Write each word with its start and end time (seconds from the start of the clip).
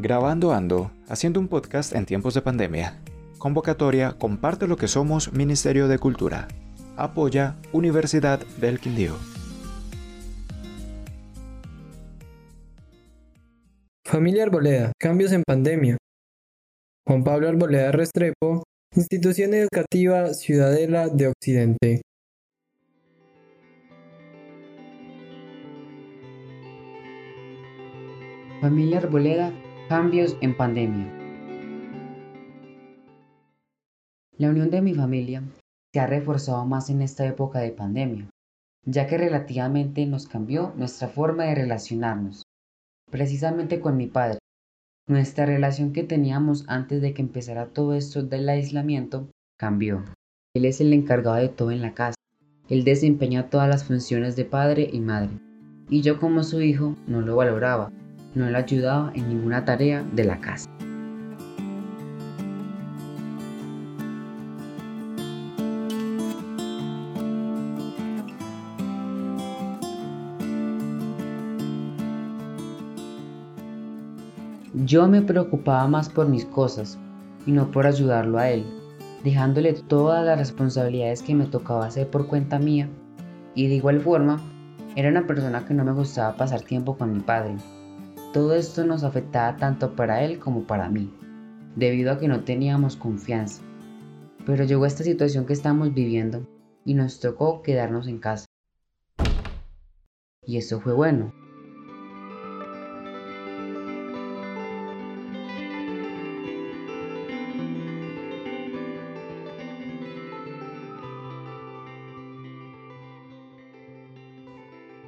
Grabando 0.00 0.52
Ando, 0.52 0.92
haciendo 1.08 1.40
un 1.40 1.48
podcast 1.48 1.92
en 1.92 2.06
tiempos 2.06 2.32
de 2.32 2.40
pandemia. 2.40 3.02
Convocatoria 3.36 4.12
Comparte 4.12 4.68
lo 4.68 4.76
que 4.76 4.86
somos 4.86 5.32
Ministerio 5.32 5.88
de 5.88 5.98
Cultura. 5.98 6.46
Apoya 6.96 7.56
Universidad 7.72 8.38
del 8.60 8.78
Quindío. 8.78 9.16
Familia 14.04 14.44
Arboleda, 14.44 14.92
cambios 15.00 15.32
en 15.32 15.42
pandemia. 15.42 15.96
Juan 17.04 17.24
Pablo 17.24 17.48
Arboleda 17.48 17.90
Restrepo, 17.90 18.62
Institución 18.94 19.52
Educativa 19.52 20.32
Ciudadela 20.32 21.08
de 21.08 21.26
Occidente. 21.26 22.02
Familia 28.60 28.98
Arboleda, 28.98 29.52
cambios 29.88 30.36
en 30.42 30.54
pandemia. 30.54 31.10
La 34.36 34.50
unión 34.50 34.68
de 34.68 34.82
mi 34.82 34.92
familia 34.92 35.42
se 35.94 36.00
ha 36.00 36.06
reforzado 36.06 36.66
más 36.66 36.90
en 36.90 37.00
esta 37.00 37.24
época 37.26 37.60
de 37.60 37.70
pandemia, 37.70 38.28
ya 38.84 39.06
que 39.06 39.16
relativamente 39.16 40.04
nos 40.04 40.28
cambió 40.28 40.74
nuestra 40.76 41.08
forma 41.08 41.44
de 41.44 41.54
relacionarnos, 41.54 42.42
precisamente 43.10 43.80
con 43.80 43.96
mi 43.96 44.06
padre. 44.06 44.38
Nuestra 45.08 45.46
relación 45.46 45.94
que 45.94 46.04
teníamos 46.04 46.66
antes 46.68 47.00
de 47.00 47.14
que 47.14 47.22
empezara 47.22 47.68
todo 47.68 47.94
esto 47.94 48.22
del 48.22 48.46
aislamiento 48.50 49.30
cambió. 49.58 50.04
Él 50.54 50.66
es 50.66 50.82
el 50.82 50.92
encargado 50.92 51.36
de 51.36 51.48
todo 51.48 51.70
en 51.70 51.80
la 51.80 51.94
casa. 51.94 52.16
Él 52.68 52.84
desempeña 52.84 53.48
todas 53.48 53.70
las 53.70 53.84
funciones 53.84 54.36
de 54.36 54.44
padre 54.44 54.90
y 54.92 55.00
madre. 55.00 55.30
Y 55.88 56.02
yo 56.02 56.20
como 56.20 56.42
su 56.42 56.60
hijo 56.60 56.94
no 57.06 57.22
lo 57.22 57.36
valoraba 57.36 57.90
no 58.38 58.48
le 58.48 58.56
ayudaba 58.56 59.10
en 59.14 59.28
ninguna 59.28 59.64
tarea 59.64 60.04
de 60.12 60.24
la 60.24 60.40
casa. 60.40 60.70
Yo 74.84 75.08
me 75.08 75.20
preocupaba 75.20 75.86
más 75.88 76.08
por 76.08 76.28
mis 76.28 76.44
cosas 76.44 76.96
y 77.44 77.52
no 77.52 77.70
por 77.72 77.86
ayudarlo 77.86 78.38
a 78.38 78.48
él, 78.50 78.64
dejándole 79.24 79.72
todas 79.72 80.24
las 80.24 80.38
responsabilidades 80.38 81.22
que 81.22 81.34
me 81.34 81.46
tocaba 81.46 81.86
hacer 81.86 82.08
por 82.08 82.28
cuenta 82.28 82.58
mía. 82.58 82.88
Y 83.54 83.66
de 83.66 83.74
igual 83.74 84.00
forma, 84.00 84.40
era 84.94 85.08
una 85.08 85.26
persona 85.26 85.64
que 85.66 85.74
no 85.74 85.84
me 85.84 85.92
gustaba 85.92 86.36
pasar 86.36 86.62
tiempo 86.62 86.96
con 86.96 87.12
mi 87.12 87.20
padre, 87.20 87.56
todo 88.32 88.54
esto 88.54 88.84
nos 88.84 89.04
afectaba 89.04 89.56
tanto 89.56 89.96
para 89.96 90.22
él 90.22 90.38
como 90.38 90.64
para 90.64 90.90
mí, 90.90 91.10
debido 91.76 92.12
a 92.12 92.18
que 92.18 92.28
no 92.28 92.44
teníamos 92.44 92.96
confianza. 92.96 93.62
Pero 94.44 94.64
llegó 94.64 94.84
esta 94.86 95.02
situación 95.02 95.46
que 95.46 95.54
estamos 95.54 95.94
viviendo 95.94 96.46
y 96.84 96.94
nos 96.94 97.20
tocó 97.20 97.62
quedarnos 97.62 98.06
en 98.06 98.18
casa. 98.18 98.46
Y 100.44 100.58
eso 100.58 100.80
fue 100.80 100.92
bueno. 100.92 101.32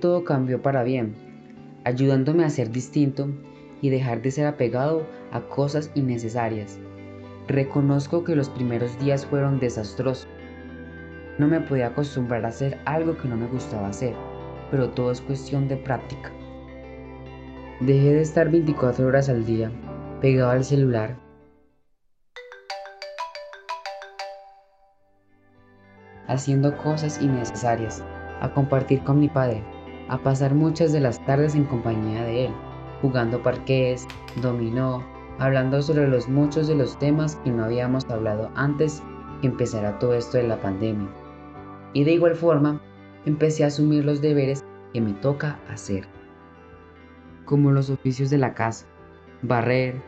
Todo 0.00 0.24
cambió 0.24 0.60
para 0.60 0.82
bien 0.82 1.31
ayudándome 1.84 2.44
a 2.44 2.50
ser 2.50 2.70
distinto 2.70 3.28
y 3.80 3.90
dejar 3.90 4.22
de 4.22 4.30
ser 4.30 4.46
apegado 4.46 5.06
a 5.32 5.40
cosas 5.40 5.90
innecesarias. 5.94 6.78
Reconozco 7.48 8.24
que 8.24 8.36
los 8.36 8.48
primeros 8.48 8.98
días 8.98 9.26
fueron 9.26 9.58
desastrosos. 9.58 10.28
No 11.38 11.48
me 11.48 11.60
podía 11.60 11.88
acostumbrar 11.88 12.44
a 12.44 12.48
hacer 12.48 12.78
algo 12.84 13.16
que 13.18 13.28
no 13.28 13.36
me 13.36 13.48
gustaba 13.48 13.88
hacer, 13.88 14.14
pero 14.70 14.90
todo 14.90 15.10
es 15.10 15.20
cuestión 15.20 15.68
de 15.68 15.76
práctica. 15.76 16.30
Dejé 17.80 18.14
de 18.14 18.22
estar 18.22 18.48
24 18.48 19.06
horas 19.06 19.28
al 19.28 19.44
día 19.44 19.72
pegado 20.20 20.52
al 20.52 20.64
celular. 20.64 21.16
Haciendo 26.28 26.76
cosas 26.78 27.20
innecesarias, 27.20 28.04
a 28.40 28.52
compartir 28.54 29.02
con 29.02 29.18
mi 29.18 29.28
padre, 29.28 29.64
a 30.12 30.18
pasar 30.18 30.54
muchas 30.54 30.92
de 30.92 31.00
las 31.00 31.24
tardes 31.24 31.54
en 31.54 31.64
compañía 31.64 32.22
de 32.24 32.44
él, 32.44 32.52
jugando 33.00 33.42
parqués, 33.42 34.06
dominó, 34.42 35.02
hablando 35.38 35.80
sobre 35.80 36.06
los 36.06 36.28
muchos 36.28 36.68
de 36.68 36.74
los 36.74 36.98
temas 36.98 37.36
que 37.36 37.50
no 37.50 37.64
habíamos 37.64 38.04
hablado 38.10 38.50
antes 38.54 39.02
que 39.40 39.46
empezara 39.46 39.98
todo 39.98 40.12
esto 40.12 40.36
de 40.36 40.48
la 40.48 40.60
pandemia. 40.60 41.08
Y 41.94 42.04
de 42.04 42.12
igual 42.12 42.36
forma, 42.36 42.78
empecé 43.24 43.64
a 43.64 43.68
asumir 43.68 44.04
los 44.04 44.20
deberes 44.20 44.62
que 44.92 45.00
me 45.00 45.14
toca 45.14 45.58
hacer, 45.70 46.06
como 47.46 47.70
los 47.70 47.88
oficios 47.88 48.28
de 48.28 48.36
la 48.36 48.52
casa, 48.52 48.84
barrer, 49.40 50.02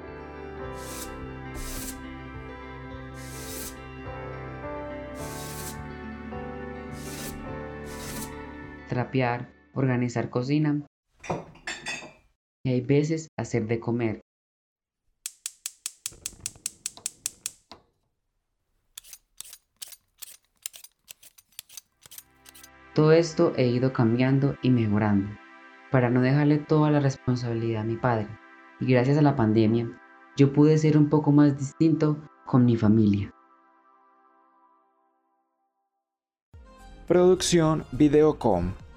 trapear, 8.91 9.49
organizar 9.75 10.31
cocina 10.31 10.83
y 12.65 12.71
hay 12.71 12.81
veces 12.81 13.29
hacer 13.37 13.67
de 13.67 13.81
comer. 13.81 14.21
Todo 22.95 23.13
esto 23.13 23.53
he 23.57 23.67
ido 23.67 23.93
cambiando 23.93 24.57
y 24.63 24.71
mejorando 24.71 25.29
para 25.91 26.11
no 26.11 26.21
dejarle 26.21 26.59
toda 26.59 26.91
la 26.91 27.01
responsabilidad 27.01 27.83
a 27.83 27.85
mi 27.85 27.97
padre. 27.97 28.29
Y 28.81 28.87
gracias 28.87 29.19
a 29.19 29.23
la 29.23 29.37
pandemia, 29.37 29.89
yo 30.37 30.53
pude 30.53 30.79
ser 30.79 30.97
un 30.97 31.09
poco 31.09 31.33
más 31.33 31.59
distinto 31.59 32.19
con 32.47 32.65
mi 32.65 32.77
familia. 32.77 33.33
Producción 37.07 37.85
Videocom 37.93 38.73